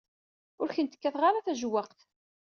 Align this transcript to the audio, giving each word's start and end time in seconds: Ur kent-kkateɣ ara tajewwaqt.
Ur 0.61 0.69
kent-kkateɣ 0.75 1.23
ara 1.25 1.45
tajewwaqt. 1.45 1.99